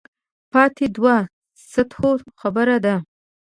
پاتې 0.51 0.85
دوو 0.95 1.15
سطحو 1.71 2.11
خبره 2.41 2.77
ده. 2.85 2.95